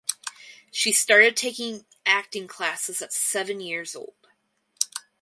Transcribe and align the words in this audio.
She 0.71 0.93
started 0.93 1.37
taking 1.37 1.85
acting 2.07 2.47
classes 2.47 3.03
at 3.03 3.13
seven 3.13 3.59
years 3.59 3.95
old. 3.95 4.29